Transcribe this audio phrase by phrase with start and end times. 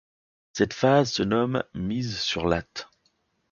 [0.53, 2.89] Cette phase se nomme mise sur latte.